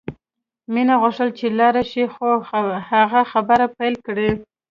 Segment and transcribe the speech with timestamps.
[0.73, 2.29] مینه غوښتل چې لاړه شي خو
[2.93, 4.29] هغه خبرې پیل کړې